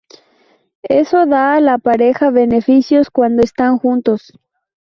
[1.01, 4.33] Eso da a la pareja beneficios cuando están juntos.